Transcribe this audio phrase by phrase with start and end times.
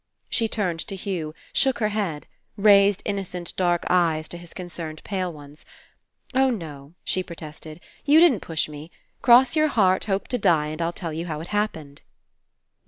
[0.31, 1.35] She turned to Hugh.
[1.53, 2.25] Shook her head.
[2.57, 5.63] Raised innocent dark eyes to his concerned pale ones.
[6.33, 9.21] "Oh, no," she protested, "you didn't push 172 FINALE me.
[9.39, 12.01] Cross your heart, hope to die, and I'll tell you how it happened."